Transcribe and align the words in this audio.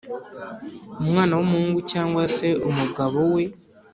umwana 1.01 1.33
w’umuhungu 1.37 1.79
cyangwa 1.91 2.23
se 2.35 2.47
umugabo 2.69 3.19
we 3.33 3.43